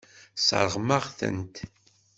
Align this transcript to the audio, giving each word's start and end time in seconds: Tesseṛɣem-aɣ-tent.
Tesseṛɣem-aɣ-tent. 0.35 1.55